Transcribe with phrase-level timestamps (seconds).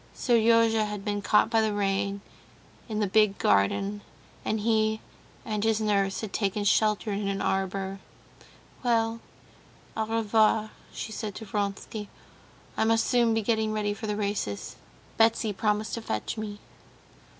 [0.15, 2.21] Seryozha had been caught by the rain
[2.89, 4.01] in the big garden,
[4.43, 4.99] and he
[5.45, 7.99] and his nurse had taken shelter in an arbor.
[8.81, 9.19] "Well,
[9.95, 12.09] au revoir," she said to Vronsky.
[12.75, 14.75] "I must soon be getting ready for the races.
[15.17, 16.57] Betsy promised to fetch me."